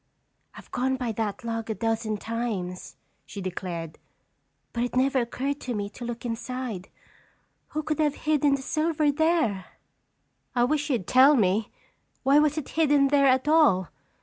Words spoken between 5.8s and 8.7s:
to look inside. Who could have hidden the